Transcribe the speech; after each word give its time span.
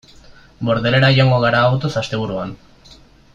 Bordelera 0.69 1.11
joango 1.17 1.39
gara 1.45 1.61
autoz 1.67 1.93
asteburuan. 2.03 2.57